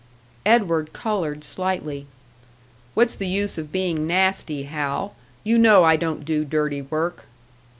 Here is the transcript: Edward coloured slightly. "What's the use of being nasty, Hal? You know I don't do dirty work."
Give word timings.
Edward 0.47 0.93
coloured 0.93 1.43
slightly. 1.43 2.07
"What's 2.95 3.13
the 3.13 3.27
use 3.27 3.59
of 3.59 3.71
being 3.71 4.07
nasty, 4.07 4.63
Hal? 4.63 5.15
You 5.43 5.59
know 5.59 5.83
I 5.83 5.95
don't 5.95 6.25
do 6.25 6.43
dirty 6.43 6.81
work." 6.81 7.27